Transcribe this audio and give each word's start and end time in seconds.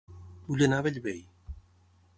Vull 0.47 0.63
anar 0.67 0.79
a 0.83 0.87
Bellvei 0.89 1.21